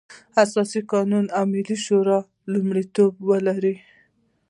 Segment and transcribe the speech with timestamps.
[0.43, 2.19] اساسي قانون او ملي شورا
[2.51, 3.75] لومړيتوب ولري.